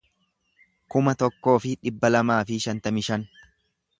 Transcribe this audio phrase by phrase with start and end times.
[0.95, 3.29] kuma tokkoo fi dhibba lamaa fi shantamii shan